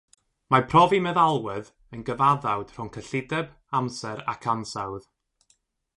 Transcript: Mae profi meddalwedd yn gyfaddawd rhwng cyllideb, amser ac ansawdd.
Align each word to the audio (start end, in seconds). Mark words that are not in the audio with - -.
Mae 0.53 0.63
profi 0.69 0.99
meddalwedd 1.07 1.69
yn 1.97 2.01
gyfaddawd 2.09 2.73
rhwng 2.77 2.91
cyllideb, 2.97 3.53
amser 3.81 4.25
ac 4.35 4.49
ansawdd. 4.55 5.07